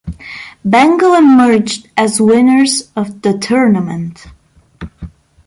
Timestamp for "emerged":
1.15-1.87